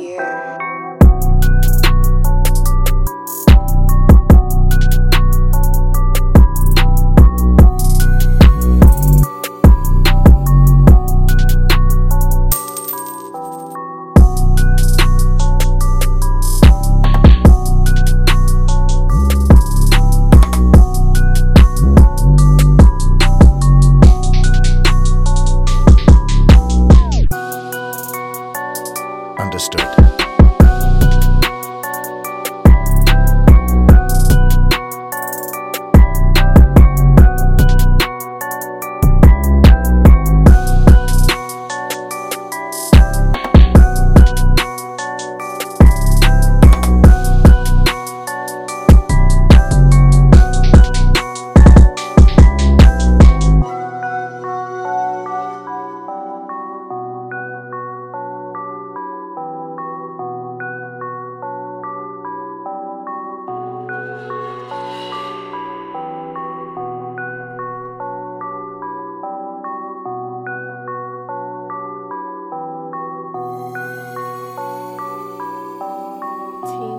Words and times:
here. 0.00 0.41
19. 76.62 76.91